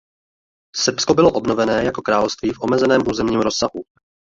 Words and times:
Srbsko 0.75 1.13
bylo 1.13 1.31
obnovené 1.31 1.83
jako 1.85 2.01
království 2.01 2.49
v 2.53 2.61
omezeném 2.61 3.01
územním 3.07 3.41
rozsahu. 3.41 3.83